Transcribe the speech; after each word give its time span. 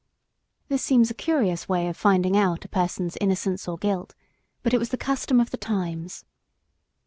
This 0.67 0.83
seems 0.83 1.11
a 1.11 1.13
curious 1.13 1.69
way 1.69 1.87
of 1.87 1.95
finding 1.95 2.35
out 2.35 2.65
a 2.65 2.69
person's 2.69 3.17
innocence 3.21 3.67
or 3.67 3.77
guilt, 3.77 4.15
but 4.63 4.73
it 4.73 4.79
was 4.79 4.89
the 4.89 4.97
custom 4.97 5.39
of 5.39 5.51
the 5.51 5.57
times. 5.57 6.25